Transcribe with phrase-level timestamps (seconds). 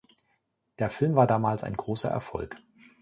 [0.79, 2.55] Der Film war damals ein großer Erfolg.